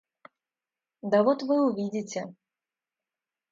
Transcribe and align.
Да 1.11 1.21
вот 1.21 1.43
вы 1.43 1.59
увидите. 1.69 2.25